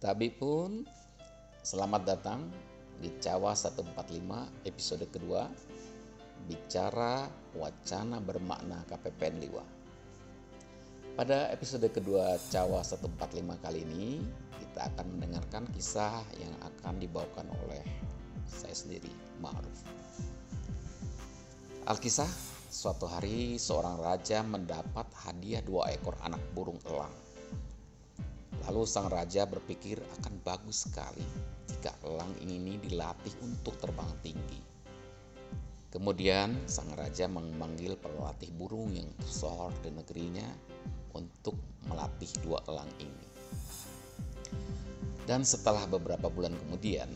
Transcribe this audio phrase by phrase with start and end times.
[0.00, 0.80] Tapi pun
[1.60, 2.48] selamat datang
[3.04, 5.44] di Cawa 145 episode kedua
[6.48, 9.60] Bicara Wacana Bermakna KPPN Liwa.
[11.20, 14.24] Pada episode kedua Cawa 145 kali ini
[14.56, 17.84] kita akan mendengarkan kisah yang akan dibawakan oleh
[18.48, 19.12] saya sendiri,
[19.44, 19.84] Ma'ruf.
[21.84, 22.32] Alkisah,
[22.72, 27.12] suatu hari seorang raja mendapat hadiah dua ekor anak burung elang
[28.68, 31.24] Lalu sang raja berpikir akan bagus sekali
[31.64, 34.60] jika elang ini dilatih untuk terbang tinggi.
[35.90, 40.44] Kemudian sang raja memanggil pelatih burung yang tersohor di negerinya
[41.16, 41.56] untuk
[41.88, 43.26] melatih dua elang ini.
[45.24, 47.10] Dan setelah beberapa bulan kemudian,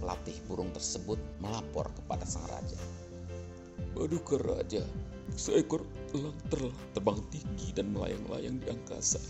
[0.00, 2.78] pelatih burung tersebut melapor kepada sang raja.
[3.96, 4.84] Paduka Raja,
[5.36, 9.20] seekor elang telah terbang tinggi dan melayang-layang di angkasa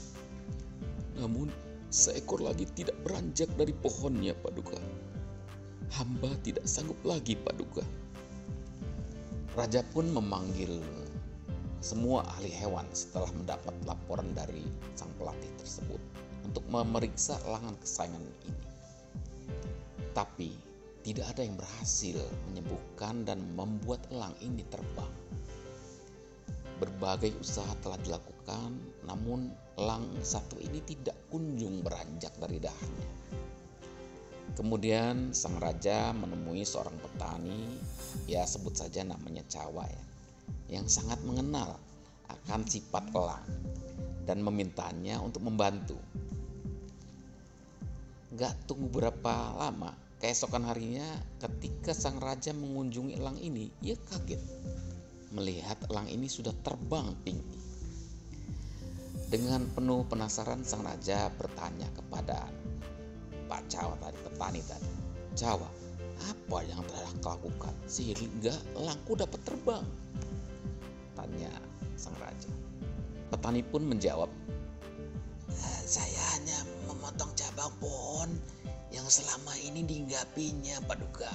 [1.16, 1.48] namun
[1.88, 4.76] seekor lagi tidak beranjak dari pohonnya Paduka.
[5.96, 7.82] Hamba tidak sanggup lagi Paduka.
[9.56, 10.84] Raja pun memanggil
[11.80, 14.64] semua ahli hewan setelah mendapat laporan dari
[14.98, 16.02] sang pelatih tersebut
[16.44, 18.52] untuk memeriksa elangan kesayangan ini.
[20.12, 20.50] Tapi
[21.06, 22.18] tidak ada yang berhasil
[22.50, 25.12] menyembuhkan dan membuat elang ini terbang.
[26.76, 28.76] Berbagai usaha telah dilakukan,
[29.08, 29.48] namun
[29.80, 33.10] elang satu ini tidak kunjung beranjak dari dahannya.
[34.56, 37.80] Kemudian sang raja menemui seorang petani,
[38.28, 40.04] ya sebut saja namanya Cawa ya,
[40.76, 41.76] yang sangat mengenal
[42.28, 43.44] akan sifat elang
[44.24, 45.96] dan memintanya untuk membantu.
[48.36, 51.08] Gak tunggu berapa lama, keesokan harinya
[51.40, 54.40] ketika sang raja mengunjungi elang ini, ia kaget
[55.34, 57.58] melihat elang ini sudah terbang tinggi.
[59.26, 62.46] Dengan penuh penasaran sang raja bertanya kepada
[63.50, 64.92] Pak Jawa tadi, petani tadi.
[65.34, 65.66] Jawa,
[66.22, 69.82] apa yang telah kau lakukan sehingga elangku dapat terbang?
[71.18, 71.50] Tanya
[71.98, 72.50] sang raja.
[73.26, 74.30] Petani pun menjawab,
[75.86, 76.58] saya hanya
[76.90, 78.30] memotong cabang pohon
[78.90, 81.30] yang selama ini dihinggapinya Paduka.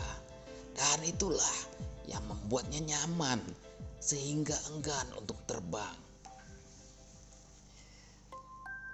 [0.76, 1.56] Dan itulah
[2.04, 3.40] yang membuatnya nyaman
[4.02, 5.94] sehingga enggan untuk terbang.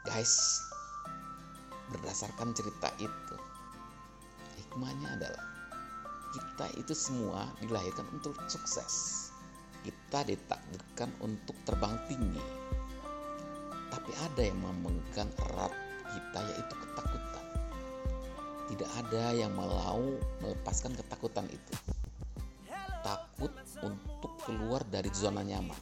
[0.03, 0.35] Guys,
[1.95, 3.35] berdasarkan cerita itu,
[4.59, 5.47] hikmahnya adalah
[6.35, 9.27] kita itu semua dilahirkan untuk sukses.
[9.87, 12.43] Kita ditakdirkan untuk terbang tinggi.
[13.87, 15.71] Tapi ada yang memegang erat
[16.11, 17.45] kita yaitu ketakutan.
[18.67, 20.03] Tidak ada yang mau
[20.43, 21.73] melepaskan ketakutan itu.
[22.99, 24.06] Takut untuk
[24.47, 25.75] keluar dari zona nyaman.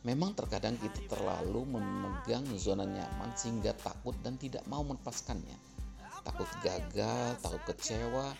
[0.00, 5.60] Memang terkadang kita terlalu memegang zona nyaman sehingga takut dan tidak mau melepaskannya.
[6.24, 8.32] Takut gagal, takut kecewa,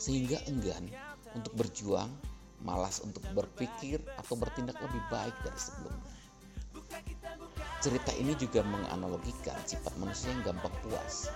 [0.00, 0.88] sehingga enggan
[1.36, 2.08] untuk berjuang,
[2.64, 6.14] malas untuk berpikir atau bertindak lebih baik dari sebelumnya.
[7.84, 11.28] Cerita ini juga menganalogikan sifat manusia yang gampang puas,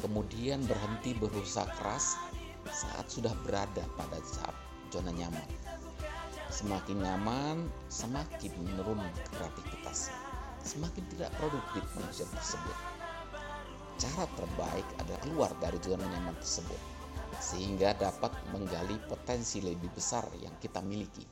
[0.00, 2.16] kemudian berhenti berusaha keras
[2.64, 4.56] saat sudah berada pada saat
[4.88, 5.67] zona nyaman.
[6.58, 8.98] Semakin nyaman, semakin menurun
[9.30, 10.10] kreativitas.
[10.66, 12.74] Semakin tidak produktif manusia tersebut.
[13.94, 16.82] Cara terbaik adalah keluar dari zona nyaman tersebut
[17.38, 21.22] sehingga dapat menggali potensi lebih besar yang kita miliki.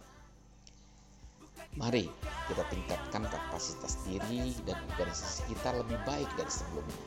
[1.75, 2.07] Mari
[2.47, 7.03] kita tingkatkan kapasitas diri dan organisasi kita lebih baik dari sebelumnya.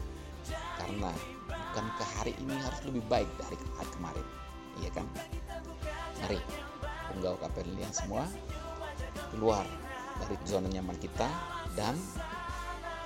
[0.75, 1.15] Karena
[1.47, 4.48] bukankah hari ini harus lebih baik dari hari kemarin?
[4.77, 5.07] Iya kan?
[6.21, 6.37] Mari
[7.09, 8.29] penggawa KPLN semua
[9.33, 9.65] keluar
[10.21, 11.25] dari zona nyaman kita
[11.73, 11.97] dan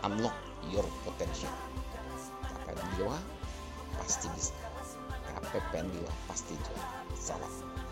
[0.03, 0.35] unlock
[0.67, 1.51] your potential.
[2.43, 3.17] KPLN Dewa
[3.95, 4.55] pasti bisa.
[5.31, 6.87] KPPN Dewa pasti juara.
[7.15, 7.82] Salam.